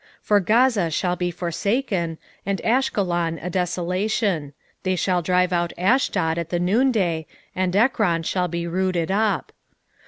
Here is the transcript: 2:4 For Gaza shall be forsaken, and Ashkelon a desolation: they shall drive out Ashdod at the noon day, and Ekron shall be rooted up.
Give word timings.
2:4 0.21 0.23
For 0.23 0.39
Gaza 0.39 0.89
shall 0.89 1.15
be 1.15 1.29
forsaken, 1.29 2.17
and 2.43 2.59
Ashkelon 2.65 3.37
a 3.39 3.51
desolation: 3.51 4.53
they 4.81 4.95
shall 4.95 5.21
drive 5.21 5.53
out 5.53 5.73
Ashdod 5.77 6.39
at 6.39 6.49
the 6.49 6.59
noon 6.59 6.91
day, 6.91 7.27
and 7.55 7.75
Ekron 7.75 8.23
shall 8.23 8.47
be 8.47 8.65
rooted 8.65 9.11
up. 9.11 9.51